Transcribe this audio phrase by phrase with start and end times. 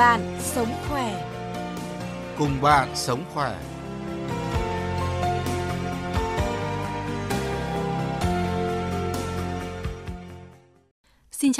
[0.00, 1.26] bạn sống khỏe.
[2.38, 3.56] Cùng bạn sống khỏe.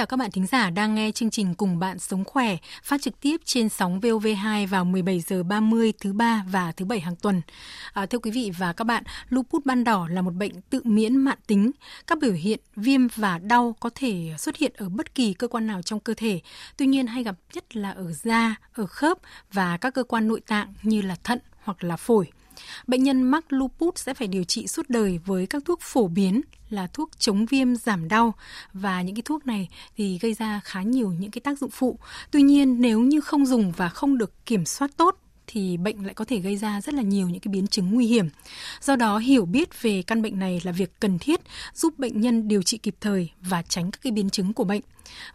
[0.01, 3.21] Chào các bạn thính giả đang nghe chương trình Cùng bạn sống khỏe phát trực
[3.21, 7.43] tiếp trên sóng VOV2 vào 17 giờ 30 thứ ba và thứ bảy hàng tuần.
[7.93, 11.17] À, thưa quý vị và các bạn, lupus ban đỏ là một bệnh tự miễn
[11.17, 11.71] mạn tính.
[12.07, 15.67] Các biểu hiện viêm và đau có thể xuất hiện ở bất kỳ cơ quan
[15.67, 16.41] nào trong cơ thể.
[16.77, 19.19] Tuy nhiên hay gặp nhất là ở da, ở khớp
[19.53, 22.31] và các cơ quan nội tạng như là thận hoặc là phổi.
[22.87, 26.41] Bệnh nhân mắc lupus sẽ phải điều trị suốt đời với các thuốc phổ biến
[26.71, 28.35] là thuốc chống viêm giảm đau
[28.73, 31.99] và những cái thuốc này thì gây ra khá nhiều những cái tác dụng phụ.
[32.31, 35.17] Tuy nhiên, nếu như không dùng và không được kiểm soát tốt
[35.53, 38.07] thì bệnh lại có thể gây ra rất là nhiều những cái biến chứng nguy
[38.07, 38.29] hiểm.
[38.81, 41.41] Do đó hiểu biết về căn bệnh này là việc cần thiết
[41.75, 44.81] giúp bệnh nhân điều trị kịp thời và tránh các cái biến chứng của bệnh.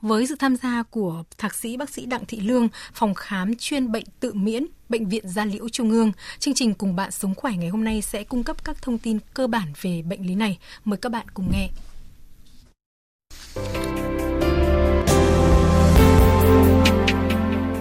[0.01, 3.91] Với sự tham gia của thạc sĩ bác sĩ Đặng Thị Lương, phòng khám chuyên
[3.91, 7.53] bệnh tự miễn, Bệnh viện Gia Liễu Trung ương, chương trình cùng bạn sống khỏe
[7.57, 10.57] ngày hôm nay sẽ cung cấp các thông tin cơ bản về bệnh lý này.
[10.85, 11.69] Mời các bạn cùng nghe.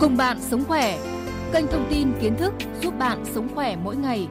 [0.01, 1.14] Cùng bạn sống khỏe,
[1.55, 2.53] kênh thông tin kiến thức
[2.83, 4.29] giúp bạn sống khỏe mỗi ngày.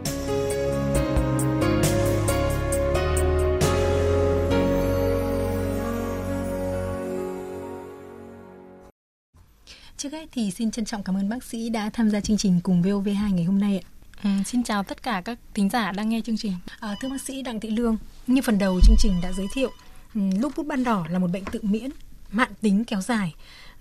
[9.98, 12.60] Trước hết thì xin trân trọng cảm ơn bác sĩ đã tham gia chương trình
[12.64, 13.88] cùng VOV2 ngày hôm nay ạ.
[14.24, 16.54] Ừ, xin chào tất cả các thính giả đang nghe chương trình.
[16.80, 19.72] À, thưa bác sĩ Đặng Thị Lương, như phần đầu chương trình đã giới thiệu,
[20.16, 21.90] um, lupus ban đỏ là một bệnh tự miễn,
[22.32, 23.34] mạn tính kéo dài.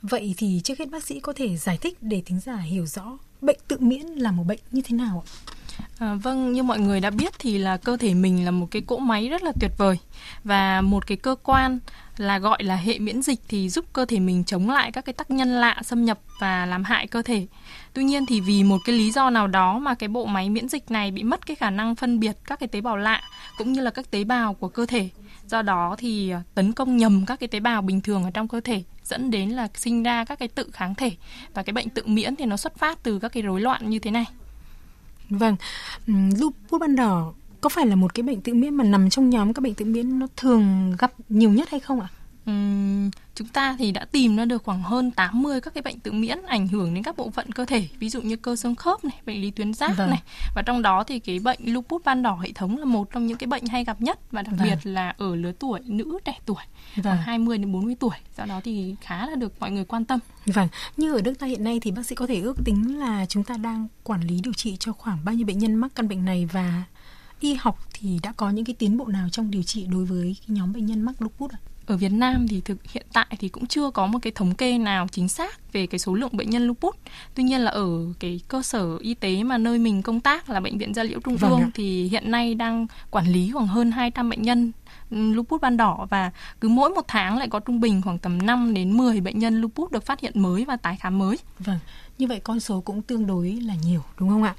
[0.03, 3.19] Vậy thì trước hết bác sĩ có thể giải thích để thính giả hiểu rõ
[3.41, 5.53] bệnh tự miễn là một bệnh như thế nào ạ?
[5.99, 8.83] À, vâng, như mọi người đã biết thì là cơ thể mình là một cái
[8.83, 9.99] cỗ máy rất là tuyệt vời
[10.45, 11.79] và một cái cơ quan
[12.17, 15.13] là gọi là hệ miễn dịch thì giúp cơ thể mình chống lại các cái
[15.13, 17.47] tác nhân lạ xâm nhập và làm hại cơ thể.
[17.93, 20.69] Tuy nhiên thì vì một cái lý do nào đó mà cái bộ máy miễn
[20.69, 23.23] dịch này bị mất cái khả năng phân biệt các cái tế bào lạ
[23.59, 25.09] cũng như là các tế bào của cơ thể.
[25.47, 28.49] Do đó thì ờ, tấn công nhầm các cái tế bào bình thường ở trong
[28.49, 31.11] cơ thể dẫn đến là sinh ra các cái tự kháng thể
[31.55, 33.99] và cái bệnh tự miễn thì nó xuất phát từ các cái rối loạn như
[33.99, 34.25] thế này.
[35.33, 35.57] Vâng,
[36.07, 39.31] ừ, lupus ban đỏ có phải là một cái bệnh tự miễn mà nằm trong
[39.31, 42.09] nhóm các bệnh tự miễn nó thường gặp nhiều nhất hay không ạ?
[43.35, 46.39] Chúng ta thì đã tìm ra được khoảng hơn 80 các cái bệnh tự miễn
[46.47, 49.21] ảnh hưởng đến các bộ phận cơ thể, ví dụ như cơ xương khớp này,
[49.27, 50.11] bệnh lý tuyến giáp vâng.
[50.11, 50.23] này.
[50.55, 53.39] Và trong đó thì cái bệnh lupus ban đỏ hệ thống là một trong những
[53.39, 54.69] cái bệnh hay gặp nhất và đặc vâng.
[54.69, 56.57] biệt là ở lứa tuổi nữ trẻ tuổi,
[56.97, 57.05] vâng.
[57.05, 58.17] khoảng 20 đến 40 tuổi.
[58.39, 60.21] Do đó thì khá là được mọi người quan tâm.
[60.47, 63.27] Vâng, như ở nước ta hiện nay thì bác sĩ có thể ước tính là
[63.27, 66.09] chúng ta đang quản lý điều trị cho khoảng bao nhiêu bệnh nhân mắc căn
[66.09, 66.83] bệnh này và
[67.41, 70.37] y học thì đã có những cái tiến bộ nào trong điều trị đối với
[70.47, 71.59] nhóm bệnh nhân mắc lupus ạ?
[71.87, 74.79] Ở Việt Nam thì thực hiện tại thì cũng chưa có một cái thống kê
[74.79, 76.95] nào chính xác về cái số lượng bệnh nhân lupus.
[77.35, 77.89] Tuy nhiên là ở
[78.19, 81.21] cái cơ sở y tế mà nơi mình công tác là bệnh viện Gia Liễu
[81.21, 84.73] Trung vâng ương thì hiện nay đang quản lý khoảng hơn 200 bệnh nhân
[85.11, 88.75] lupus ban đỏ và cứ mỗi một tháng lại có trung bình khoảng tầm 5
[88.75, 91.39] đến 10 bệnh nhân lupus được phát hiện mới và tái khám mới.
[91.59, 91.79] Vâng,
[92.19, 94.55] như vậy con số cũng tương đối là nhiều đúng không ạ?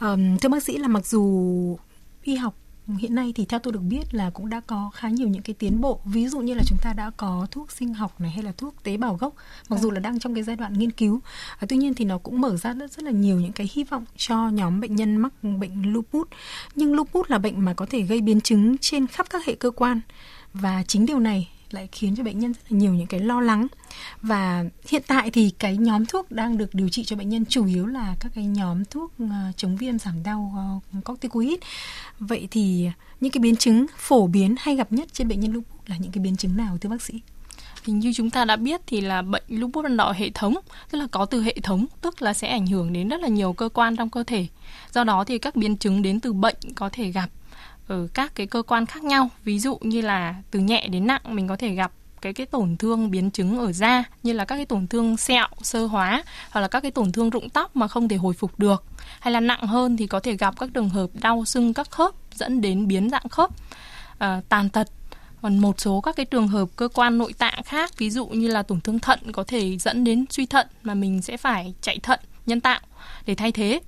[0.00, 1.78] Um, thưa bác sĩ là mặc dù
[2.22, 2.54] y học
[2.88, 5.54] hiện nay thì theo tôi được biết là cũng đã có khá nhiều những cái
[5.54, 6.00] tiến bộ.
[6.04, 8.74] Ví dụ như là chúng ta đã có thuốc sinh học này hay là thuốc
[8.82, 9.34] tế bào gốc
[9.68, 11.20] mặc dù là đang trong cái giai đoạn nghiên cứu.
[11.58, 13.84] À, tuy nhiên thì nó cũng mở ra rất, rất là nhiều những cái hy
[13.84, 16.28] vọng cho nhóm bệnh nhân mắc bệnh lupus.
[16.74, 19.70] Nhưng lupus là bệnh mà có thể gây biến chứng trên khắp các hệ cơ
[19.70, 20.00] quan.
[20.54, 23.40] Và chính điều này lại khiến cho bệnh nhân rất là nhiều những cái lo
[23.40, 23.66] lắng.
[24.22, 27.66] Và hiện tại thì cái nhóm thuốc đang được điều trị cho bệnh nhân chủ
[27.66, 30.52] yếu là các cái nhóm thuốc ờ, chống viêm giảm đau
[30.92, 31.58] ờ, corticoid.
[32.18, 32.90] Vậy thì
[33.20, 36.12] những cái biến chứng phổ biến hay gặp nhất trên bệnh nhân lupus là những
[36.12, 37.20] cái biến chứng nào, thưa bác sĩ?
[37.84, 40.54] Hình như chúng ta đã biết thì là bệnh lupus ban đỏ hệ thống,
[40.90, 43.52] tức là có từ hệ thống, tức là sẽ ảnh hưởng đến rất là nhiều
[43.52, 44.46] cơ quan trong cơ thể.
[44.92, 47.30] Do đó thì các biến chứng đến từ bệnh có thể gặp
[47.86, 49.30] ở các cái cơ quan khác nhau.
[49.44, 51.92] Ví dụ như là từ nhẹ đến nặng mình có thể gặp
[52.24, 55.46] cái cái tổn thương biến chứng ở da như là các cái tổn thương sẹo
[55.62, 58.58] sơ hóa hoặc là các cái tổn thương rụng tóc mà không thể hồi phục
[58.58, 58.84] được.
[59.20, 62.14] Hay là nặng hơn thì có thể gặp các trường hợp đau sưng các khớp
[62.34, 63.50] dẫn đến biến dạng khớp
[64.18, 64.88] à, tàn tật.
[65.42, 68.48] Còn một số các cái trường hợp cơ quan nội tạng khác ví dụ như
[68.48, 71.98] là tổn thương thận có thể dẫn đến suy thận mà mình sẽ phải chạy
[71.98, 72.80] thận nhân tạo.
[73.26, 73.80] Để thay thế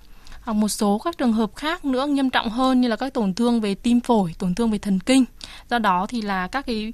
[0.47, 3.35] hoặc một số các trường hợp khác nữa nghiêm trọng hơn như là các tổn
[3.35, 5.25] thương về tim phổi, tổn thương về thần kinh.
[5.71, 6.93] Do đó thì là các cái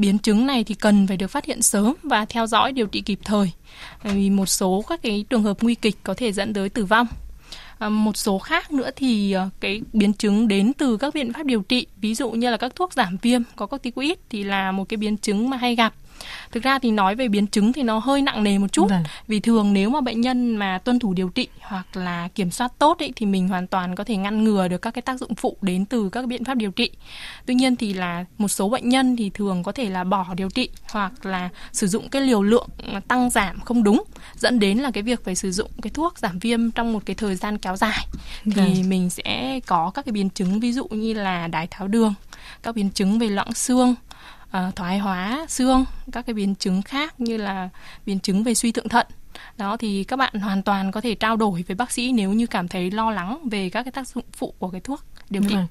[0.00, 3.00] biến chứng này thì cần phải được phát hiện sớm và theo dõi điều trị
[3.00, 3.52] kịp thời.
[4.02, 7.06] Vì một số các cái trường hợp nguy kịch có thể dẫn tới tử vong.
[7.78, 11.46] À, một số khác nữa thì ờ, cái biến chứng đến từ các biện pháp
[11.46, 14.88] điều trị ví dụ như là các thuốc giảm viêm có corticoid thì là một
[14.88, 15.94] cái biến chứng mà hay gặp
[16.52, 19.02] thực ra thì nói về biến chứng thì nó hơi nặng nề một chút vâng.
[19.28, 22.72] vì thường nếu mà bệnh nhân mà tuân thủ điều trị hoặc là kiểm soát
[22.78, 25.34] tốt ấy, thì mình hoàn toàn có thể ngăn ngừa được các cái tác dụng
[25.34, 26.90] phụ đến từ các biện pháp điều trị
[27.46, 30.50] tuy nhiên thì là một số bệnh nhân thì thường có thể là bỏ điều
[30.50, 32.68] trị hoặc là sử dụng cái liều lượng
[33.08, 34.04] tăng giảm không đúng
[34.36, 37.16] dẫn đến là cái việc phải sử dụng cái thuốc giảm viêm trong một cái
[37.16, 38.06] thời gian kéo dài
[38.44, 38.88] thì vâng.
[38.88, 42.14] mình sẽ có các cái biến chứng ví dụ như là đái tháo đường
[42.62, 43.94] các biến chứng về loãng xương
[44.56, 47.68] uh, thoái hóa xương các cái biến chứng khác như là
[48.06, 49.06] biến chứng về suy thượng thận.
[49.56, 52.46] Đó thì các bạn hoàn toàn có thể trao đổi với bác sĩ nếu như
[52.46, 55.00] cảm thấy lo lắng về các cái tác dụng phụ của cái thuốc
[55.32, 55.54] điều trị.
[55.54, 55.66] Vâng.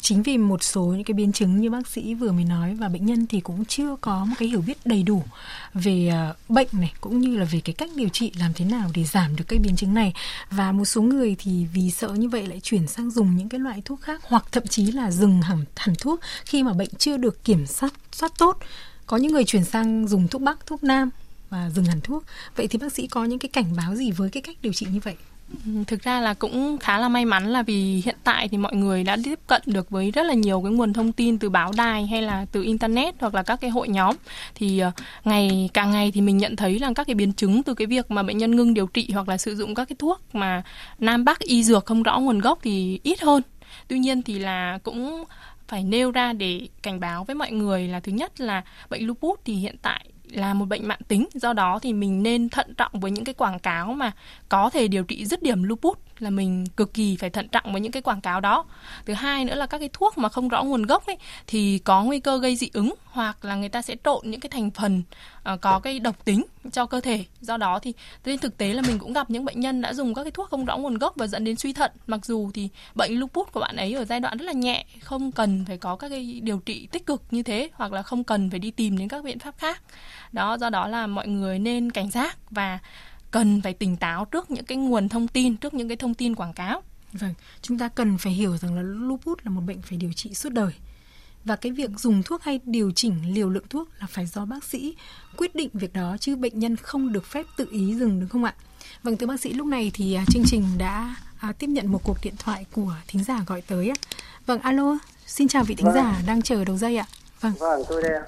[0.00, 2.88] Chính vì một số những cái biến chứng như bác sĩ vừa mới nói và
[2.88, 5.22] bệnh nhân thì cũng chưa có một cái hiểu biết đầy đủ
[5.74, 8.90] về uh, bệnh này cũng như là về cái cách điều trị làm thế nào
[8.94, 10.14] để giảm được cái biến chứng này
[10.50, 13.60] và một số người thì vì sợ như vậy lại chuyển sang dùng những cái
[13.60, 17.16] loại thuốc khác hoặc thậm chí là dừng hẳn hẳn thuốc khi mà bệnh chưa
[17.16, 18.58] được kiểm soát soát tốt.
[19.06, 21.10] Có những người chuyển sang dùng thuốc bắc, thuốc nam
[21.50, 22.24] và dừng hẳn thuốc.
[22.56, 24.86] Vậy thì bác sĩ có những cái cảnh báo gì với cái cách điều trị
[24.92, 25.16] như vậy?
[25.86, 29.04] Thực ra là cũng khá là may mắn là vì hiện tại thì mọi người
[29.04, 32.06] đã tiếp cận được với rất là nhiều cái nguồn thông tin từ báo đài
[32.06, 34.16] hay là từ internet hoặc là các cái hội nhóm.
[34.54, 34.90] Thì ờ,
[35.24, 38.10] ngày càng ngày thì mình nhận thấy là các cái biến chứng từ cái việc
[38.10, 40.62] mà bệnh nhân ngưng điều trị hoặc là sử dụng các cái thuốc mà
[40.98, 43.42] nam bắc y dược không rõ nguồn gốc thì ít hơn.
[43.88, 45.24] Tuy nhiên thì là cũng
[45.68, 49.38] phải nêu ra để cảnh báo với mọi người là thứ nhất là bệnh lupus
[49.44, 51.28] thì hiện tại là một bệnh mạng tính.
[51.34, 54.12] Do đó thì mình nên thận trọng với những cái quảng cáo mà
[54.48, 57.80] có thể điều trị dứt điểm lupus là mình cực kỳ phải thận trọng với
[57.80, 58.64] những cái quảng cáo đó.
[59.06, 61.16] Thứ hai nữa là các cái thuốc mà không rõ nguồn gốc ấy
[61.46, 64.50] thì có nguy cơ gây dị ứng hoặc là người ta sẽ trộn những cái
[64.50, 65.02] thành phần
[65.52, 67.24] uh, có cái độc tính cho cơ thể.
[67.40, 67.92] Do đó thì
[68.24, 70.50] trên thực tế là mình cũng gặp những bệnh nhân đã dùng các cái thuốc
[70.50, 71.90] không rõ nguồn gốc và dẫn đến suy thận.
[72.06, 75.32] Mặc dù thì bệnh lupus của bạn ấy ở giai đoạn rất là nhẹ không
[75.32, 78.50] cần phải có các cái điều trị tích cực như thế hoặc là không cần
[78.50, 79.82] phải đi tìm đến các biện pháp khác.
[80.32, 82.78] Đó do đó là mọi người nên cảnh giác và
[83.32, 86.34] cần phải tỉnh táo trước những cái nguồn thông tin trước những cái thông tin
[86.34, 86.82] quảng cáo
[87.12, 90.34] vâng chúng ta cần phải hiểu rằng là lupus là một bệnh phải điều trị
[90.34, 90.72] suốt đời
[91.44, 94.64] và cái việc dùng thuốc hay điều chỉnh liều lượng thuốc là phải do bác
[94.64, 94.96] sĩ
[95.36, 98.44] quyết định việc đó chứ bệnh nhân không được phép tự ý dừng đúng không
[98.44, 98.54] ạ?
[99.02, 102.00] Vâng thưa bác sĩ lúc này thì à, chương trình đã à, tiếp nhận một
[102.04, 103.94] cuộc điện thoại của thính giả gọi tới ạ.
[104.46, 105.94] Vâng alo, xin chào vị thính vâng.
[105.94, 107.06] giả đang chờ đầu dây ạ.
[107.40, 107.52] Vâng.
[107.58, 108.26] Vâng, tôi đây ạ.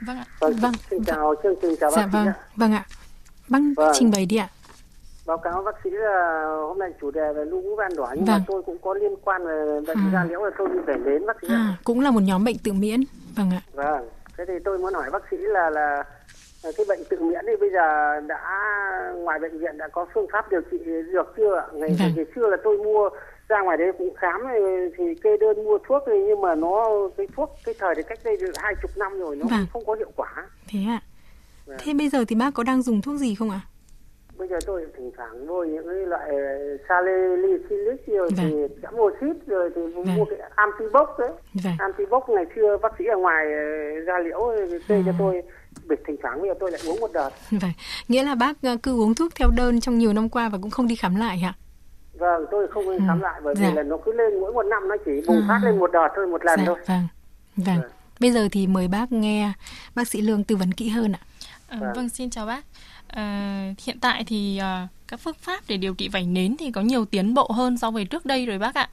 [0.00, 0.24] Vâng ạ.
[0.40, 0.72] Vâng, vâng.
[0.90, 2.24] Xin chào chương trình chào dạ, bác vâng.
[2.24, 2.34] sĩ ạ.
[2.56, 2.86] Vâng ạ.
[3.48, 3.92] Bác vâng.
[3.94, 4.48] trình bày đi ạ.
[5.26, 8.38] Báo cáo bác sĩ là hôm nay chủ đề về lũ van đỏ nhưng vâng.
[8.38, 10.10] mà tôi cũng có liên quan về bệnh à.
[10.12, 11.48] da liễu là tôi đi về đến bác sĩ.
[11.50, 13.00] À, cũng là một nhóm bệnh tự miễn.
[13.36, 13.62] Vâng ạ.
[13.72, 14.08] Vâng.
[14.36, 16.04] Thế thì tôi muốn hỏi bác sĩ là là
[16.62, 18.60] cái bệnh tự miễn thì bây giờ đã
[19.16, 20.78] ngoài bệnh viện đã có phương pháp điều trị
[21.12, 21.66] dược chưa ạ?
[21.72, 22.12] Ngày, vâng.
[22.16, 23.08] ngày xưa là tôi mua
[23.48, 24.40] ra ngoài đấy cũng khám
[24.96, 26.86] thì kê đơn mua thuốc thì nhưng mà nó
[27.16, 29.66] cái thuốc cái thời thì cách đây hai chục năm rồi nó vâng.
[29.72, 30.32] không có hiệu quả.
[30.68, 31.00] Thế ạ.
[31.00, 31.13] Vâng.
[31.78, 33.60] Thế bây giờ thì bác có đang dùng thuốc gì không ạ?
[34.38, 36.30] bây giờ tôi thỉnh thoảng mua những cái loại
[36.88, 38.50] salicylic rồi vâng.
[38.50, 40.14] thì chấm oxit rồi thì vâng.
[40.14, 41.30] mua cái antibox đấy
[41.64, 41.74] vâng.
[41.78, 43.46] antibox ngày xưa bác sĩ ở ngoài
[44.06, 44.40] ra liễu
[44.88, 45.02] kê à.
[45.06, 45.42] cho tôi
[45.88, 47.70] biệt thỉnh thoảng bây giờ tôi lại uống một đợt vâng.
[48.08, 50.70] nghĩa là bác ờ, cứ uống thuốc theo đơn trong nhiều năm qua và cũng
[50.70, 51.54] không đi khám lại hả
[52.18, 53.22] vâng tôi không đi khám ừ.
[53.22, 53.68] lại bởi dạ.
[53.68, 55.46] vì là nó cứ lên mỗi một năm nó chỉ bùng à.
[55.48, 56.64] phát lên một đợt thôi một lần dạ.
[56.66, 57.08] thôi vâng
[57.56, 57.88] vâng dạ.
[58.20, 59.52] bây giờ thì mời bác nghe
[59.94, 61.20] bác sĩ lương tư vấn kỹ hơn ạ
[61.80, 62.08] à, vâng.
[62.08, 62.64] xin chào bác.
[63.06, 66.80] À, hiện tại thì à, các phương pháp để điều trị vảy nến thì có
[66.80, 68.88] nhiều tiến bộ hơn so với trước đây rồi bác ạ.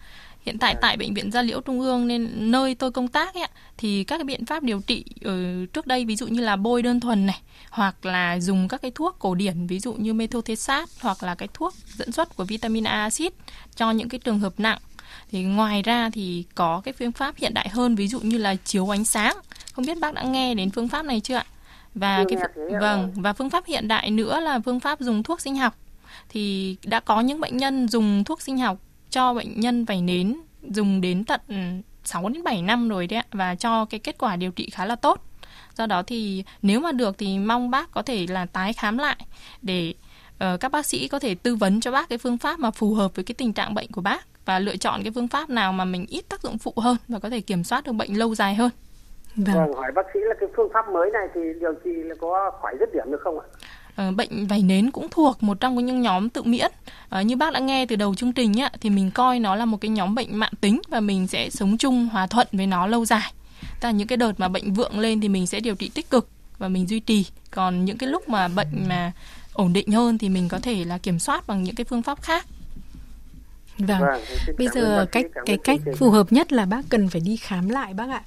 [0.46, 3.48] Hiện tại tại bệnh viện Gia Liễu Trung ương nên nơi tôi công tác ấy,
[3.78, 6.82] thì các cái biện pháp điều trị ở trước đây ví dụ như là bôi
[6.82, 10.92] đơn thuần này hoặc là dùng các cái thuốc cổ điển ví dụ như methotrexate
[11.02, 13.32] hoặc là cái thuốc dẫn xuất của vitamin A acid
[13.76, 14.80] cho những cái trường hợp nặng.
[15.32, 18.56] Thì ngoài ra thì có cái phương pháp hiện đại hơn ví dụ như là
[18.56, 19.36] chiếu ánh sáng.
[19.74, 21.46] Không biết bác đã nghe đến phương pháp này chưa ạ
[21.96, 22.38] và cái
[22.82, 25.76] vâng và phương pháp hiện đại nữa là phương pháp dùng thuốc sinh học
[26.30, 28.78] thì đã có những bệnh nhân dùng thuốc sinh học
[29.10, 30.36] cho bệnh nhân vảy nến
[30.70, 31.42] dùng đến tận
[32.04, 34.86] 6 đến 7 năm rồi đấy ạ và cho cái kết quả điều trị khá
[34.86, 35.26] là tốt.
[35.78, 39.18] Do đó thì nếu mà được thì mong bác có thể là tái khám lại
[39.62, 39.94] để
[40.36, 42.94] uh, các bác sĩ có thể tư vấn cho bác cái phương pháp mà phù
[42.94, 45.74] hợp với cái tình trạng bệnh của bác và lựa chọn cái phương pháp nào
[45.74, 48.36] mà mình ít tác dụng phụ hơn và có thể kiểm soát được bệnh lâu
[48.36, 48.70] dài hơn.
[49.36, 49.56] Vâng.
[49.56, 52.52] vâng, hỏi bác sĩ là cái phương pháp mới này thì điều trị là có
[52.62, 53.46] khỏi dứt điểm được không ạ?
[53.96, 56.72] À, bệnh vảy nến cũng thuộc một trong những nhóm tự miễn.
[57.10, 59.66] À, như bác đã nghe từ đầu chương trình á, thì mình coi nó là
[59.66, 62.88] một cái nhóm bệnh mạng tính và mình sẽ sống chung hòa thuận với nó
[62.88, 63.34] lâu dài.
[63.62, 66.10] Tức là những cái đợt mà bệnh vượng lên thì mình sẽ điều trị tích
[66.10, 67.26] cực và mình duy trì.
[67.52, 69.12] Còn những cái lúc mà bệnh mà
[69.54, 72.22] ổn định hơn thì mình có thể là kiểm soát bằng những cái phương pháp
[72.22, 72.46] khác.
[73.78, 74.22] Vâng, vâng
[74.58, 77.94] bây giờ cách cái cách phù hợp nhất là bác cần phải đi khám lại
[77.94, 78.24] bác ạ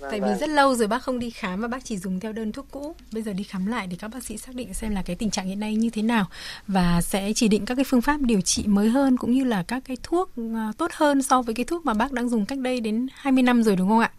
[0.00, 0.38] Vâng, Tại vì vâng.
[0.38, 2.94] rất lâu rồi bác không đi khám và bác chỉ dùng theo đơn thuốc cũ.
[3.12, 5.30] Bây giờ đi khám lại thì các bác sĩ xác định xem là cái tình
[5.30, 6.26] trạng hiện nay như thế nào
[6.66, 9.62] và sẽ chỉ định các cái phương pháp điều trị mới hơn cũng như là
[9.62, 12.58] các cái thuốc à, tốt hơn so với cái thuốc mà bác đang dùng cách
[12.58, 14.10] đây đến 20 năm rồi đúng không ạ?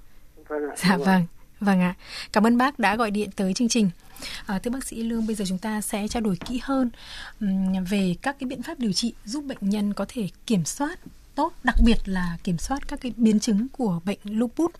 [0.50, 0.76] Vâng ạ.
[0.78, 1.26] Dạ vâng.
[1.60, 1.96] Vâng ạ.
[2.32, 3.90] Cảm ơn bác đã gọi điện tới chương trình.
[4.46, 6.90] À, thưa bác sĩ Lương, bây giờ chúng ta sẽ trao đổi kỹ hơn
[7.90, 11.00] về các cái biện pháp điều trị giúp bệnh nhân có thể kiểm soát
[11.36, 14.72] tốt, đặc biệt là kiểm soát các cái biến chứng của bệnh lupus.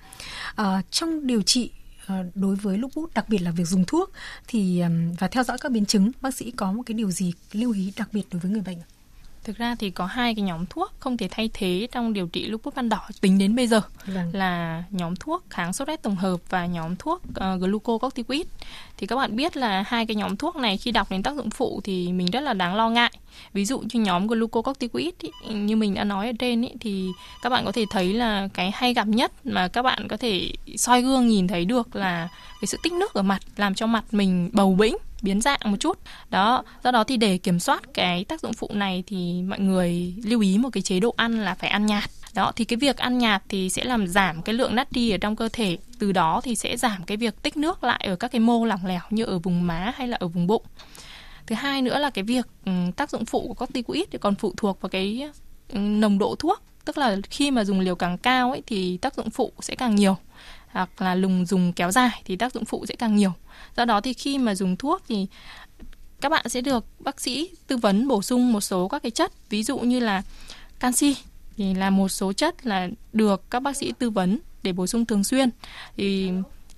[0.56, 1.72] À, trong điều trị
[2.06, 4.12] ờ, đối với lupus, đặc biệt là việc dùng thuốc
[4.48, 4.84] thì
[5.20, 7.94] và theo dõi các biến chứng, bác sĩ có một cái điều gì lưu ý
[7.98, 8.88] đặc biệt đối với người bệnh ạ?
[9.44, 12.46] Thực ra thì có hai cái nhóm thuốc không thể thay thế trong điều trị
[12.46, 14.30] lupus ban đỏ tính đến bây giờ vâng.
[14.34, 18.48] là nhóm thuốc kháng sốt rét tổng hợp và nhóm thuốc uh, glucocorticoid.
[18.98, 21.50] Thì các bạn biết là hai cái nhóm thuốc này khi đọc đến tác dụng
[21.50, 23.12] phụ thì mình rất là đáng lo ngại.
[23.54, 27.10] Ví dụ như nhóm glucocorticoid ý, như mình đã nói ở trên ý, thì
[27.42, 30.52] các bạn có thể thấy là cái hay gặp nhất mà các bạn có thể
[30.78, 32.30] soi gương nhìn thấy được là
[32.62, 35.78] cái sự tích nước ở mặt làm cho mặt mình bầu bĩnh biến dạng một
[35.80, 36.00] chút.
[36.30, 40.14] Đó, do đó thì để kiểm soát cái tác dụng phụ này thì mọi người
[40.24, 42.10] lưu ý một cái chế độ ăn là phải ăn nhạt.
[42.34, 45.36] Đó, thì cái việc ăn nhạt thì sẽ làm giảm cái lượng natri ở trong
[45.36, 45.78] cơ thể.
[46.00, 48.86] Từ đó thì sẽ giảm cái việc tích nước lại ở các cái mô lỏng
[48.86, 50.64] lẻo như ở vùng má hay là ở vùng bụng.
[51.48, 54.54] Thứ hai nữa là cái việc ừ, tác dụng phụ của corticoid thì còn phụ
[54.58, 55.30] thuộc vào cái
[55.74, 56.62] ừ, nồng độ thuốc.
[56.86, 59.96] Tức là khi mà dùng liều càng cao ấy thì tác dụng phụ sẽ càng
[59.96, 60.18] nhiều
[60.72, 63.34] hoặc là lùng dùng kéo dài thì tác dụng phụ sẽ càng nhiều.
[63.78, 65.28] Do đó thì khi mà dùng thuốc thì
[66.22, 69.50] các bạn sẽ được bác sĩ tư vấn bổ sung một số các cái chất,
[69.50, 70.22] ví dụ như là
[70.80, 71.16] canxi
[71.58, 75.06] thì là một số chất là được các bác sĩ tư vấn để bổ sung
[75.06, 75.50] thường xuyên.
[75.98, 76.32] Thì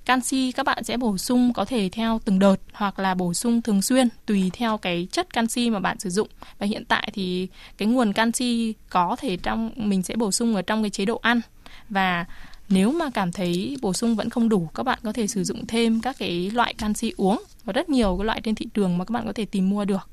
[0.06, 3.62] canxi các bạn sẽ bổ sung có thể theo từng đợt hoặc là bổ sung
[3.62, 6.28] thường xuyên tùy theo cái chất canxi mà bạn sử dụng.
[6.60, 7.48] Và hiện tại thì
[7.78, 11.20] cái nguồn canxi có thể trong, mình sẽ bổ sung ở trong cái chế độ
[11.22, 11.42] ăn.
[11.90, 12.26] Và
[12.70, 15.68] nếu mà cảm thấy bổ sung vẫn không đủ, các bạn có thể sử dụng
[15.68, 19.06] thêm các cái loại canxi uống và rất nhiều cái loại trên thị trường mà
[19.06, 20.10] các bạn có thể tìm mua được.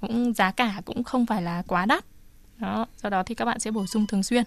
[0.00, 2.04] Cũng giá cả cũng không phải là quá đắt.
[2.58, 4.44] Đó, do đó thì các bạn sẽ bổ sung thường xuyên.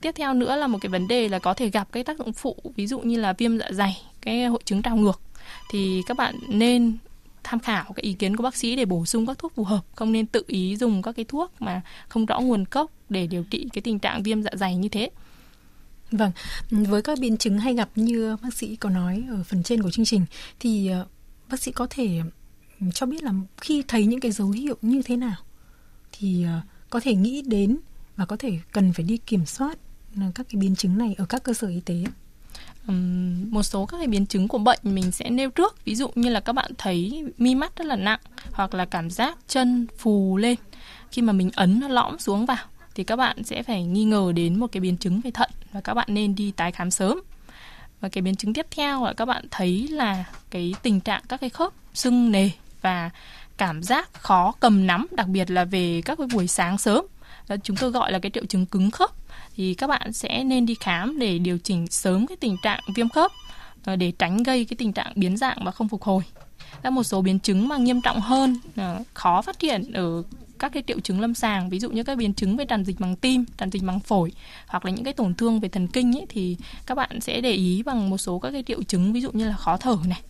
[0.00, 2.32] Tiếp theo nữa là một cái vấn đề là có thể gặp cái tác dụng
[2.32, 5.20] phụ, ví dụ như là viêm dạ dày, cái hội chứng trào ngược.
[5.70, 6.96] Thì các bạn nên
[7.42, 9.80] tham khảo cái ý kiến của bác sĩ để bổ sung các thuốc phù hợp.
[9.94, 13.44] Không nên tự ý dùng các cái thuốc mà không rõ nguồn gốc để điều
[13.44, 15.10] trị cái tình trạng viêm dạ dày như thế.
[16.12, 16.32] Vâng,
[16.70, 19.90] với các biến chứng hay gặp như bác sĩ có nói ở phần trên của
[19.90, 20.24] chương trình
[20.60, 21.06] thì ờ,
[21.50, 22.20] bác sĩ có thể
[22.80, 25.36] ừ, cho biết là khi thấy những cái dấu hiệu như thế nào?
[26.12, 27.78] Thì ờ, có thể nghĩ đến
[28.16, 29.78] và có thể cần phải đi kiểm soát
[30.16, 32.04] ờ, các cái biến chứng này ở các cơ sở y tế.
[32.86, 35.84] Um, một số các cái biến chứng của bệnh mình sẽ nêu trước.
[35.84, 38.20] Ví dụ như là các bạn thấy mi mắt rất là nặng
[38.52, 40.56] hoặc là cảm giác chân phù lên.
[41.10, 44.32] Khi mà mình ấn nó lõm xuống vào thì các bạn sẽ phải nghi ngờ
[44.34, 47.20] đến một cái biến chứng về thận và các bạn nên đi tái khám sớm.
[48.00, 51.40] Và cái biến chứng tiếp theo là các bạn thấy là cái tình trạng các
[51.40, 52.50] cái khớp sưng nề
[52.82, 53.10] và
[53.56, 57.06] cảm giác khó cầm nắm đặc biệt là về các cái buổi sáng sớm.
[57.48, 59.10] Đó, chúng tôi gọi là cái triệu chứng cứng khớp.
[59.56, 63.08] Thì các bạn sẽ nên đi khám để điều chỉnh sớm cái tình trạng viêm
[63.08, 63.30] khớp
[63.84, 66.22] ờ, để tránh gây cái tình trạng biến dạng và không phục hồi.
[66.82, 70.22] Là một số biến chứng mà nghiêm trọng hơn ờ, khó phát hiện ở
[70.62, 73.00] các cái triệu chứng lâm sàng ví dụ như các biến chứng về tràn dịch
[73.00, 74.32] bằng tim tràn dịch bằng phổi
[74.66, 77.52] hoặc là những cái tổn thương về thần kinh ấy, thì các bạn sẽ để
[77.52, 80.20] ý bằng một số các cái triệu chứng ví dụ như là khó thở này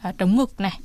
[0.00, 0.78] à, trống ngực này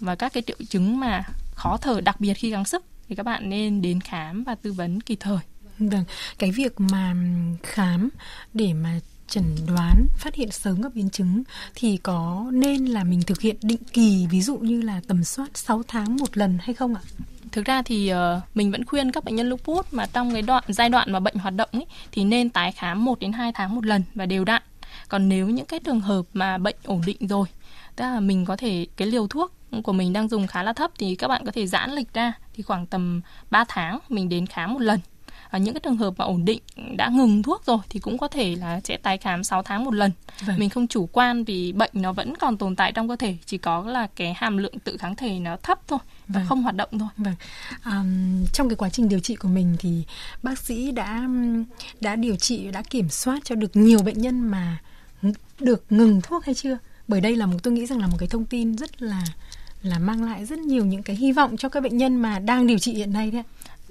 [0.00, 1.24] và các cái triệu chứng mà
[1.54, 4.72] khó thở đặc biệt khi gắng sức thì các bạn nên đến khám và tư
[4.72, 5.38] vấn kịp thời.
[5.78, 6.04] Vâng,
[6.38, 7.14] cái việc mà
[7.62, 8.08] khám
[8.54, 11.42] để mà chẩn đoán phát hiện sớm các biến chứng
[11.74, 15.48] thì có nên là mình thực hiện định kỳ ví dụ như là tầm soát
[15.54, 17.00] 6 tháng một lần hay không ạ?
[17.52, 20.64] Thực ra thì uh, mình vẫn khuyên các bệnh nhân lupus mà trong cái đoạn
[20.68, 23.74] giai đoạn mà bệnh hoạt động ấy, thì nên tái khám 1 đến 2 tháng
[23.74, 24.62] một lần và đều đặn.
[25.08, 27.46] Còn nếu những cái trường hợp mà bệnh ổn định rồi,
[27.96, 30.90] tức là mình có thể cái liều thuốc của mình đang dùng khá là thấp
[30.98, 33.20] thì các bạn có thể giãn lịch ra thì khoảng tầm
[33.50, 35.00] 3 tháng mình đến khám một lần
[35.50, 36.60] ở những cái trường hợp mà ổn định
[36.96, 39.94] đã ngừng thuốc rồi thì cũng có thể là sẽ tái khám 6 tháng một
[39.94, 40.10] lần.
[40.46, 40.58] Vâng.
[40.58, 43.58] Mình không chủ quan vì bệnh nó vẫn còn tồn tại trong cơ thể, chỉ
[43.58, 46.48] có là cái hàm lượng tự kháng thể nó thấp thôi và vâng.
[46.48, 47.08] không hoạt động thôi.
[47.16, 47.34] Vâng.
[47.84, 50.04] Um, trong cái quá trình điều trị của mình thì
[50.42, 51.28] bác sĩ đã
[52.00, 54.78] đã điều trị đã kiểm soát cho được nhiều bệnh nhân mà
[55.60, 56.78] được ngừng thuốc hay chưa?
[57.08, 59.24] Bởi đây là một tôi nghĩ rằng là một cái thông tin rất là
[59.82, 62.66] là mang lại rất nhiều những cái hy vọng cho các bệnh nhân mà đang
[62.66, 63.42] điều trị hiện nay đấy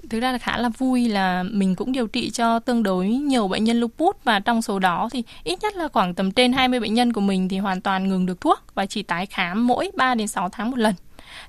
[0.09, 3.47] thực ra là khá là vui là mình cũng điều trị cho tương đối nhiều
[3.47, 6.79] bệnh nhân lupus và trong số đó thì ít nhất là khoảng tầm trên 20
[6.79, 9.91] bệnh nhân của mình thì hoàn toàn ngừng được thuốc và chỉ tái khám mỗi
[9.95, 10.95] 3 đến 6 tháng một lần.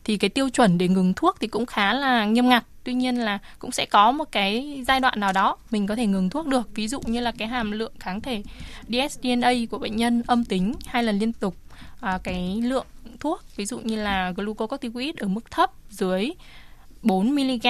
[0.05, 2.65] Thì cái tiêu chuẩn để ngừng thuốc thì cũng khá là nghiêm ngặt.
[2.85, 6.07] tuy nhiên là cũng sẽ có một cái giai đoạn nào đó mình có thể
[6.07, 8.43] ngừng thuốc được ví dụ như là cái hàm lượng kháng thể
[8.89, 11.57] dsDNA của bệnh nhân âm tính hai lần liên tục
[12.01, 12.87] à, cái lượng
[13.21, 16.31] thuốc ví dụ như là glucocorticoid ở mức thấp dưới
[17.03, 17.67] 4 mg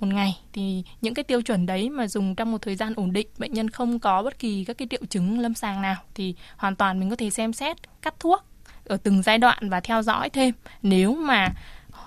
[0.00, 0.38] một ngày.
[0.52, 3.52] Thì những cái tiêu chuẩn đấy mà dùng trong một thời gian ổn định, bệnh
[3.52, 7.00] nhân không có bất kỳ các cái triệu chứng lâm sàng nào, thì hoàn toàn
[7.00, 8.44] mình có thể xem xét cắt thuốc
[8.84, 10.54] ở từng giai đoạn và theo dõi thêm.
[10.82, 11.48] Nếu mà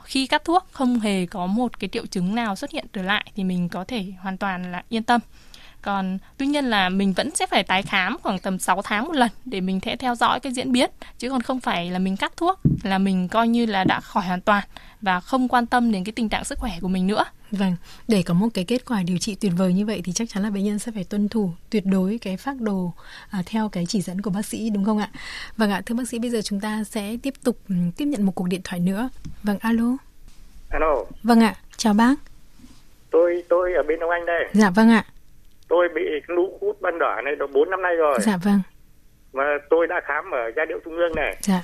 [0.04, 3.32] khi cắt thuốc không hề có một cái triệu chứng nào xuất hiện trở lại,
[3.36, 5.22] thì mình có thể hoàn toàn là yên tâm
[5.82, 9.16] còn tuy nhiên là mình vẫn sẽ phải tái khám khoảng tầm 6 tháng một
[9.16, 12.18] lần để mình sẽ theo dõi cái diễn biến chứ còn không phải là mình
[12.18, 14.64] cắt thuốc là mình coi như là đã khỏi hoàn toàn
[15.02, 17.24] và không quan tâm đến cái tình trạng sức khỏe của mình nữa.
[17.52, 17.76] Vâng,
[18.08, 20.44] để có một cái kết quả điều trị tuyệt vời như vậy thì chắc chắn
[20.44, 22.94] là bệnh nhân sẽ phải tuân thủ tuyệt đối cái phác đồ
[23.30, 25.10] à, theo cái chỉ dẫn của bác sĩ đúng không ạ?
[25.58, 28.24] Vâng ạ, thưa bác sĩ bây giờ chúng ta sẽ tiếp tục ừ, tiếp nhận
[28.24, 29.10] một cuộc điện thoại nữa.
[29.44, 29.98] Vâng, alo.
[30.70, 30.96] Alo.
[31.24, 32.16] Vâng ạ, chào bác.
[33.12, 34.50] Tôi tôi ở bên ông Anh đây.
[34.54, 35.06] Dạ vâng ạ.
[35.72, 38.18] Tôi bị lũ hút ban đỏ này được 4 năm nay rồi.
[38.22, 38.60] Dạ vâng.
[39.34, 41.38] Mà tôi đã khám ở gia điệu trung ương này.
[41.42, 41.60] Dạ.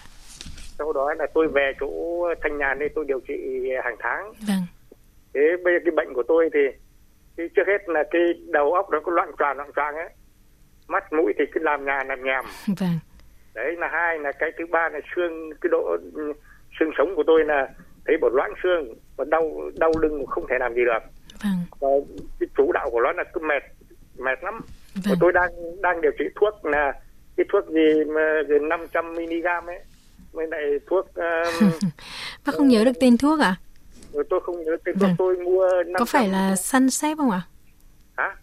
[0.78, 1.90] Sau đó là tôi về chỗ
[2.42, 3.36] thanh nhàn đây tôi điều trị
[3.84, 4.34] hàng tháng.
[4.48, 4.62] Vâng.
[5.34, 6.60] Thế bây giờ cái bệnh của tôi thì,
[7.38, 10.10] thì trước hết là cái đầu óc nó có loạn tròn loạn tròn ấy.
[10.88, 12.46] Mắt mũi thì cứ làm nhà làm nhèm.
[12.80, 13.00] Vâng.
[13.54, 15.98] Đấy là hai là cái thứ ba là xương cái độ
[16.80, 17.68] xương sống của tôi là
[18.06, 21.04] thấy một loãng xương và đau đau lưng không thể làm gì được.
[21.44, 21.60] Vâng.
[21.80, 21.88] Và
[22.40, 23.64] cái chủ đạo của nó là cứ mệt
[24.18, 24.62] mệt lắm.
[24.96, 25.04] Vâng.
[25.06, 26.94] Và tôi đang đang điều trị thuốc là
[27.38, 29.80] cái thuốc gì mà 500 mg ấy
[30.32, 31.70] với lại thuốc um,
[32.46, 33.56] bác không nhớ được tên thuốc ạ?
[34.14, 34.24] À?
[34.30, 35.10] tôi không nhớ tên Vâng.
[35.10, 35.94] thuốc tôi mua 500...
[36.00, 37.42] Có phải là Sunset không ạ?
[38.18, 38.36] hả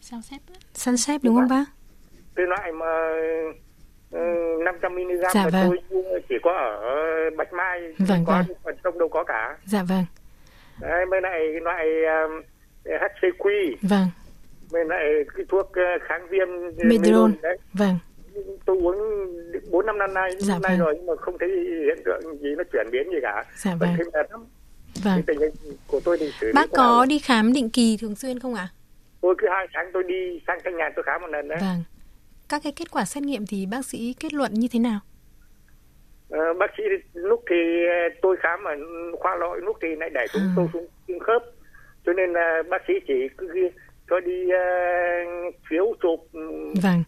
[0.00, 0.54] Sao xếp á?
[0.74, 1.64] Sunset đúng không bác?
[2.36, 2.86] cái loại mà
[4.16, 5.00] uh, 500 mg
[5.34, 5.68] Dạ mà vâng.
[5.68, 6.50] tôi mua chỉ có
[6.82, 6.96] ở
[7.36, 8.56] Bạch Mai Vâng, có vâng.
[8.64, 10.04] còn trong đâu có cả Dạ vâng.
[10.80, 12.42] Đấy, lại cái loại um,
[12.84, 14.06] HCQ Vâng.
[14.74, 15.04] Với lại
[15.36, 16.48] cái thuốc uh, kháng viêm
[16.88, 17.32] Medron.
[17.42, 17.98] đấy Vâng.
[18.64, 18.96] tôi uống
[19.70, 20.86] bốn năm năm nay Dạ năm nay vâng.
[20.86, 21.48] rồi nhưng mà không thấy
[21.86, 23.96] hiện tượng gì nó chuyển biến gì cả Dạ vâng.
[24.12, 24.44] mệt lắm
[25.04, 25.22] Vâng.
[25.26, 25.50] tình hình
[25.86, 26.76] của tôi thì xử Bác nào?
[26.98, 28.68] có đi khám định kỳ thường xuyên không ạ?
[29.20, 31.82] tôi cứ hai tháng tôi đi sang thanh nhàn tôi khám một lần đấy Vâng.
[32.48, 35.00] Các cái kết quả xét nghiệm thì bác sĩ kết luận như thế nào?
[36.30, 36.82] Ờ, bác sĩ
[37.14, 37.56] lúc thì
[37.88, 38.72] ờ, tôi khám ở
[39.18, 40.52] khoa nội lúc thì lại để chúng À.
[40.56, 41.42] tôi xuống xương khớp
[42.06, 43.68] cho nên là bác sĩ chỉ cứ
[44.10, 46.28] cho đi uh, phiếu chụp
[46.82, 47.04] Vâng.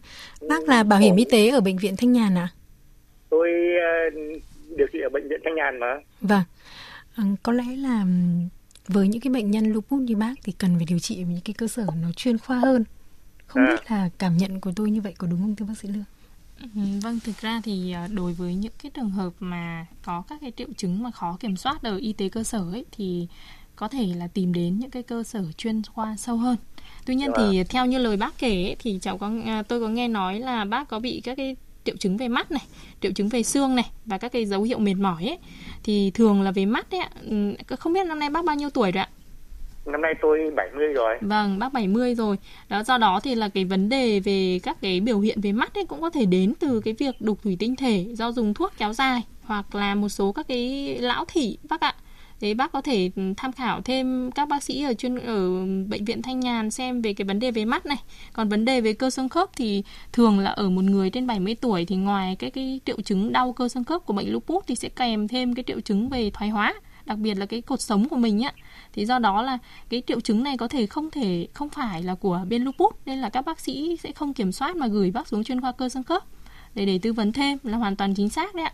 [0.49, 2.47] Bác là bảo hiểm y tế ở bệnh viện Thanh Nhàn ạ?
[3.29, 3.49] tôi
[3.81, 4.19] ờ,
[4.77, 6.43] điều trị ở bệnh viện thanh nhàn mà Vâng.
[7.15, 8.05] Ờ, có lẽ là
[8.87, 11.41] với những cái bệnh nhân lupus như bác thì cần phải điều trị ở những
[11.45, 12.83] cái cơ sở nó chuyên khoa hơn.
[13.47, 13.67] Không À.
[13.71, 16.03] biết là cảm nhận của tôi như vậy có đúng không thưa bác sĩ Lương?
[16.61, 20.37] Ừ, Vâng, thực ra thì à, đối với những cái trường hợp mà có các
[20.41, 23.27] cái triệu chứng mà khó kiểm soát ở y tế cơ sở ấy thì
[23.77, 26.55] có thể là tìm đến những cái cơ sở chuyên khoa sâu hơn.
[27.05, 29.87] Tuy nhiên thì theo như lời bác kể ấy, thì cháu có à, tôi có
[29.87, 32.63] nghe nói là bác có bị các cái triệu chứng về mắt này,
[33.01, 35.37] triệu chứng về xương này và các cái dấu hiệu mệt mỏi ấy
[35.83, 37.01] thì thường là về mắt ấy.
[37.29, 39.09] Ừ, Không biết năm nay bác bao nhiêu tuổi rồi ạ?
[39.91, 42.37] năm nay tôi 70 rồi Vâng, bác 70 rồi.
[42.69, 45.73] Đó do đó thì là cái vấn đề về các cái biểu hiện về mắt
[45.73, 48.73] ấy cũng có thể đến từ cái việc đục thủy tinh thể do dùng thuốc
[48.77, 51.95] kéo dài hoặc là một số các cái lão thị bác ạ.
[52.41, 56.05] Thế bác có thể ừ, tham khảo thêm các bác sĩ ở chuyên ở bệnh
[56.05, 57.97] viện Thanh Nhàn xem về cái vấn đề về mắt này.
[58.33, 61.55] Còn vấn đề về cơ xương khớp thì thường là ở một người trên 70
[61.55, 64.75] tuổi thì ngoài cái cái triệu chứng đau cơ xương khớp của bệnh lupus thì
[64.75, 66.73] sẽ kèm thêm cái triệu chứng về thoái hóa,
[67.05, 68.53] đặc biệt là cái cột sống của mình á
[68.93, 69.57] thì do đó là
[69.89, 73.19] cái triệu chứng này có thể không thể không phải là của bên lupus nên
[73.19, 75.89] là các bác sĩ sẽ không kiểm soát mà gửi bác xuống chuyên khoa cơ
[75.89, 76.23] xương khớp
[76.75, 78.73] để để tư vấn thêm là hoàn toàn chính xác đấy ạ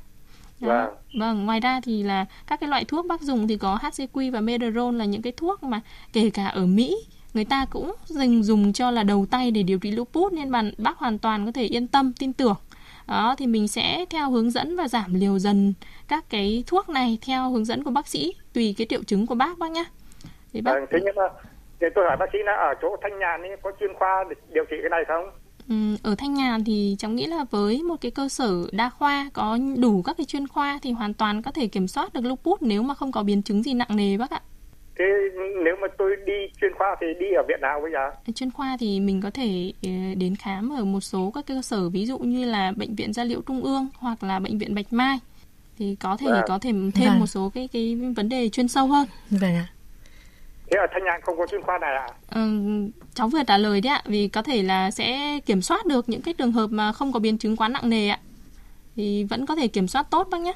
[0.59, 0.93] Vâng.
[1.19, 4.41] vâng ngoài ra thì là các cái loại thuốc bác dùng thì có HCQ và
[4.41, 5.81] Medrol là những cái thuốc mà
[6.13, 6.95] kể cả ở Mỹ
[7.33, 10.71] người ta cũng dành dùng cho là đầu tay để điều trị lupus nên bạn
[10.77, 12.55] bác hoàn toàn có thể yên tâm tin tưởng.
[13.07, 15.73] Đó thì mình sẽ theo hướng dẫn và giảm liều dần
[16.07, 19.35] các cái thuốc này theo hướng dẫn của bác sĩ tùy cái triệu chứng của
[19.35, 19.83] bác bác nhá.
[20.53, 21.23] Thì bác Vâng, thế nhưng mà
[21.79, 24.35] để tôi hỏi bác sĩ là ở chỗ thanh nhàn ấy có chuyên khoa để
[24.53, 25.31] điều trị cái này không?
[26.03, 29.57] Ở Thanh Nhàn thì cháu nghĩ là với một cái cơ sở đa khoa có
[29.77, 32.83] đủ các cái chuyên khoa thì hoàn toàn có thể kiểm soát được lupus nếu
[32.83, 34.41] mà không có biến chứng gì nặng nề bác ạ.
[34.99, 35.05] thế
[35.65, 38.77] nếu mà tôi đi chuyên khoa thì đi ở viện nào bây giờ Chuyên khoa
[38.79, 42.17] thì mình có thể ờ, đến khám ở một số các cơ sở ví dụ
[42.19, 45.19] như là bệnh viện Gia Liễu Trung ương hoặc là bệnh viện Bạch Mai
[45.79, 46.43] thì có thể Vâng.
[46.47, 47.19] có thể thêm Vâng.
[47.19, 49.07] một số cái cái vấn đề chuyên sâu hơn.
[49.29, 49.67] Vâng ạ.
[50.73, 52.47] Thế ở thanh nhàn không có chuyên khoa này à Ờ,
[53.13, 56.21] cháu vừa trả lời đấy ạ vì có thể là sẽ kiểm soát được những
[56.21, 58.19] cái trường hợp mà không có biến chứng quá nặng nề ạ
[58.95, 60.53] thì vẫn có thể kiểm soát tốt bác nhé.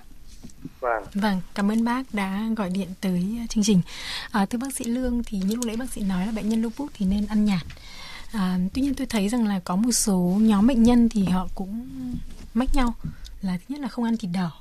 [0.79, 1.03] Vâng.
[1.03, 1.03] Vâng.
[1.13, 3.81] Vâng, cảm ơn bác đã gọi điện tới chương trình.
[4.31, 6.61] À, thưa bác sĩ Lương thì như lúc nãy bác sĩ nói là bệnh nhân
[6.61, 7.61] lupus thì nên ăn nhạt.
[8.33, 11.47] À, tuy nhiên tôi thấy rằng là có một số nhóm bệnh nhân thì họ
[11.55, 11.87] cũng
[12.53, 12.93] mách nhau
[13.41, 14.51] là thứ nhất là không ăn thịt đỏ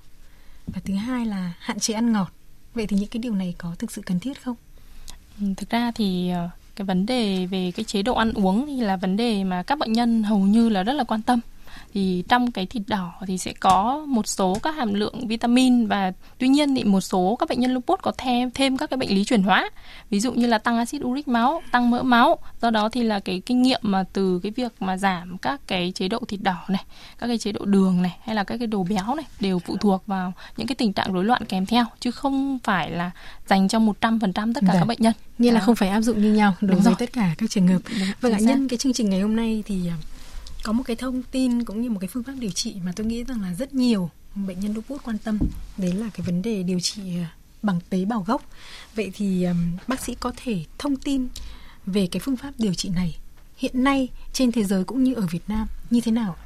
[0.66, 2.29] và thứ hai là hạn chế ăn ngọt.
[2.75, 4.57] Vậy thì những cái điều này có thực sự cần thiết không?
[5.57, 8.96] Thực ra thì ờ, cái vấn đề về cái chế độ ăn uống thì là
[8.96, 11.40] vấn đề mà các bệnh nhân hầu như là rất là quan tâm
[11.94, 16.12] thì trong cái thịt đỏ thì sẽ có một số các hàm lượng vitamin và
[16.38, 19.14] tuy nhiên thì một số các bệnh nhân lupus có thêm thêm các cái bệnh
[19.14, 19.70] lý chuyển hóa.
[20.11, 22.38] Ví dụ như là tăng axit uric máu tăng mỡ máu.
[22.62, 25.92] Do đó thì là cái kinh nghiệm mà từ cái việc mà giảm các cái
[25.94, 26.85] chế độ thịt đỏ này
[27.18, 29.77] các cái chế độ đường này hay là các cái đồ béo này đều phụ
[29.77, 33.11] thuộc vào những cái tình trạng rối loạn kèm theo chứ không phải là
[33.49, 33.92] dành cho 100%
[34.33, 34.61] tất cả Đấy.
[34.66, 34.88] các vâng.
[34.88, 35.12] bệnh nhân.
[35.38, 37.79] Nghĩa là không phải áp dụng như nhau đối với tất cả các trường hợp.
[38.20, 39.90] Vâng ạ nhân cái chương trình ngày hôm nay thì
[40.62, 43.07] có một cái thông tin cũng như một cái phương pháp điều trị mà tôi
[43.07, 45.38] nghĩ rằng là rất nhiều bệnh nhân lupus quan tâm.
[45.77, 48.42] Đấy là cái vấn đề điều trị à, bằng tế bào gốc.
[48.95, 51.29] Vậy thì um, bác sĩ có thể thông tin
[51.87, 53.16] về cái phương pháp điều trị này
[53.57, 56.37] hiện nay trên thế giới cũng như ở Việt Nam như thế nào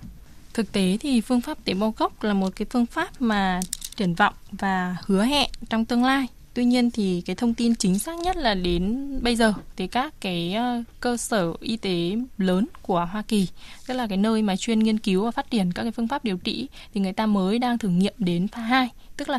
[0.55, 3.61] thực tế thì phương pháp tế bào gốc là một cái phương pháp mà
[3.97, 6.27] triển vọng và hứa hẹn trong tương lai.
[6.61, 10.15] Tuy nhiên thì cái thông tin chính xác nhất là đến bây giờ thì các
[10.21, 13.47] cái ờ, cơ sở y tế lớn của Hoa Kỳ,
[13.87, 16.25] tức là cái nơi mà chuyên nghiên cứu và phát triển các cái phương pháp
[16.25, 19.39] điều trị thì người ta mới đang thử nghiệm đến pha 2, tức là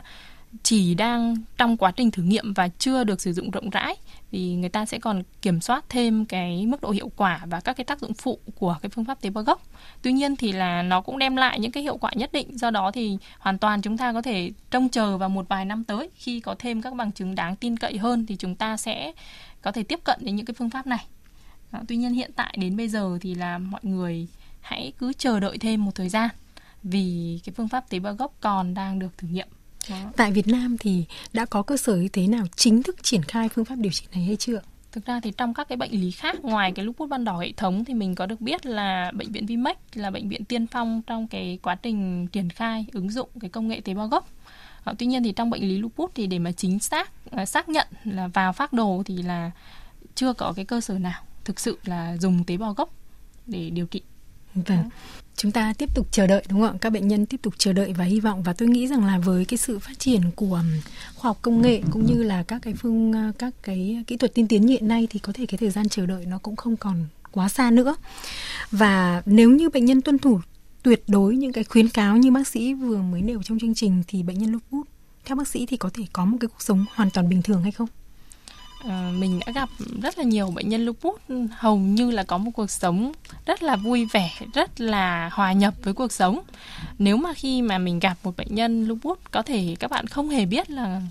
[0.63, 3.95] chỉ đang trong quá trình thử nghiệm và chưa được sử dụng rộng rãi
[4.31, 7.73] thì người ta sẽ còn kiểm soát thêm cái mức độ hiệu quả và các
[7.73, 9.61] cái tác dụng phụ của cái phương pháp tế bào gốc.
[10.01, 12.57] Tuy nhiên thì là nó cũng đem lại những cái hiệu quả nhất định.
[12.57, 15.83] Do đó thì hoàn toàn chúng ta có thể trông chờ vào một vài năm
[15.83, 19.11] tới khi có thêm các bằng chứng đáng tin cậy hơn thì chúng ta sẽ
[19.61, 21.05] có thể tiếp cận đến những cái phương pháp này.
[21.71, 24.27] Đó, tuy nhiên hiện tại đến bây giờ thì là mọi người
[24.61, 26.29] hãy cứ chờ đợi thêm một thời gian
[26.83, 29.47] vì cái phương pháp tế bào gốc còn đang được thử nghiệm
[29.89, 30.11] đó.
[30.15, 33.49] Tại Việt Nam thì đã có cơ sở y tế nào chính thức triển khai
[33.49, 34.61] phương pháp điều trị này hay chưa?
[34.91, 37.51] Thực ra thì trong các cái bệnh lý khác ngoài cái lupus ban đỏ hệ
[37.57, 41.01] thống thì mình có được biết là bệnh viện Vimec là bệnh viện tiên phong
[41.07, 44.29] trong cái quá trình triển khai ứng dụng cái công nghệ tế bào gốc.
[44.83, 47.69] À, tuy nhiên thì trong bệnh lý lupus thì để mà chính xác à, xác
[47.69, 49.51] nhận là vào phác đồ thì là
[50.15, 52.89] chưa có cái cơ sở nào thực sự là dùng tế bào gốc
[53.47, 54.01] để điều trị.
[54.55, 54.89] Vâng
[55.35, 56.77] chúng ta tiếp tục chờ đợi, đúng không ạ?
[56.81, 58.43] Các bệnh nhân tiếp tục chờ đợi và hy vọng.
[58.43, 60.61] Và tôi nghĩ rằng là với cái sự phát triển của
[61.15, 64.33] khoa học công nghệ cũng như là các cái phương ờ, các cái kỹ thuật
[64.33, 66.77] tiên tiến hiện nay thì có thể cái thời gian chờ đợi nó cũng không
[66.77, 67.95] còn quá xa nữa.
[68.71, 70.39] Và nếu như bệnh nhân tuân thủ
[70.83, 74.03] tuyệt đối những cái khuyến cáo như bác sĩ vừa mới nêu trong chương trình
[74.07, 74.87] thì bệnh nhân lupus,
[75.25, 77.61] theo bác sĩ thì có thể có một cái cuộc sống hoàn toàn bình thường
[77.61, 77.87] hay không?
[78.83, 79.69] Ờ, mình đã gặp
[80.01, 83.11] rất là nhiều bệnh nhân lupus hầu như là có một cuộc sống
[83.45, 86.39] rất là vui vẻ, rất là hòa nhập với cuộc sống.
[86.99, 90.29] Nếu mà khi mà mình gặp một bệnh nhân lupus có thể các bạn không
[90.29, 91.01] hề biết là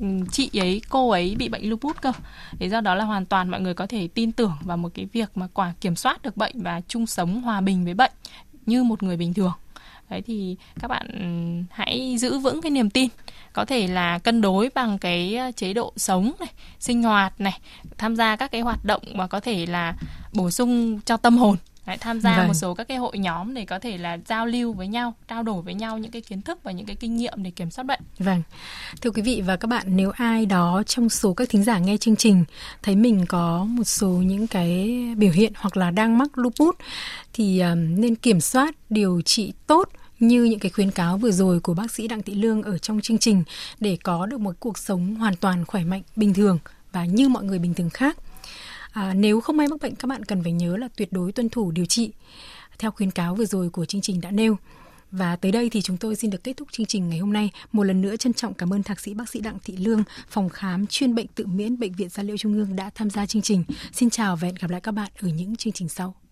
[0.00, 2.12] ừ, chị ấy, cô ấy bị bệnh lupus cơ.
[2.58, 5.06] Thế do đó là hoàn toàn mọi người có thể tin tưởng vào một cái
[5.12, 8.12] việc mà quả kiểm soát được bệnh và chung sống hòa bình với bệnh
[8.66, 9.52] như một người bình thường
[10.10, 11.06] đấy thì các bạn
[11.70, 13.08] hãy giữ vững cái niềm tin
[13.52, 17.60] có thể là cân đối bằng cái chế độ sống này sinh hoạt này
[17.98, 19.94] tham gia các cái hoạt động mà có thể là
[20.32, 22.48] bổ sung cho tâm hồn Đấy, tham gia vâng.
[22.48, 25.42] một số các cái hội nhóm để có thể là giao lưu với nhau, trao
[25.42, 27.84] đổi với nhau những cái kiến thức và những cái kinh nghiệm để kiểm soát
[27.84, 28.00] bệnh.
[28.18, 28.42] Vâng.
[29.00, 31.96] Thưa quý vị và các bạn, nếu ai đó trong số các thính giả nghe
[31.96, 32.44] chương trình
[32.82, 36.74] thấy mình có một số những cái biểu hiện hoặc là đang mắc lupus
[37.32, 39.88] thì um, nên kiểm soát điều trị tốt
[40.20, 43.00] như những cái khuyến cáo vừa rồi của bác sĩ Đặng Thị Lương ở trong
[43.00, 43.42] chương trình
[43.80, 46.58] để có được một cuộc sống hoàn toàn khỏe mạnh, bình thường
[46.92, 48.16] và như mọi người bình thường khác.
[48.92, 51.48] À, nếu không may mắc bệnh các bạn cần phải nhớ là tuyệt đối tuân
[51.48, 52.10] thủ điều trị
[52.78, 54.56] theo khuyến cáo vừa rồi của chương trình đã nêu.
[55.10, 57.50] Và tới đây thì chúng tôi xin được kết thúc chương trình ngày hôm nay.
[57.72, 60.48] Một lần nữa trân trọng cảm ơn thạc sĩ bác sĩ Đặng Thị Lương, phòng
[60.48, 63.42] khám chuyên bệnh tự miễn Bệnh viện Gia Liễu Trung ương đã tham gia chương
[63.42, 63.64] trình.
[63.92, 66.20] Xin chào và hẹn gặp lại các bạn ở những chương trình sau.